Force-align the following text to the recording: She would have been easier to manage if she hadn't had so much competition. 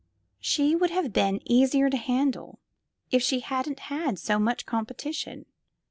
She 0.39 0.75
would 0.75 0.89
have 0.89 1.13
been 1.13 1.41
easier 1.45 1.87
to 1.87 2.01
manage 2.07 2.55
if 3.11 3.21
she 3.21 3.41
hadn't 3.41 3.81
had 3.81 4.17
so 4.17 4.39
much 4.39 4.65
competition. 4.65 5.45